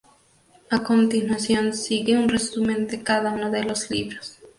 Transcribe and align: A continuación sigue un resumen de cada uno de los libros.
A 0.71 0.81
continuación 0.81 1.75
sigue 1.75 2.17
un 2.17 2.27
resumen 2.27 2.87
de 2.87 3.03
cada 3.03 3.33
uno 3.33 3.51
de 3.51 3.63
los 3.65 3.91
libros. 3.91 4.39